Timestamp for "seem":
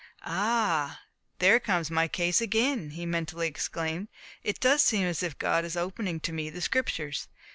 4.81-5.05